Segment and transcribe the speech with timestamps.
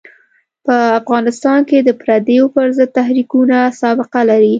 [0.65, 4.49] په افغانستان کې د پرديو پر ضد تحریکونه سابقه لري.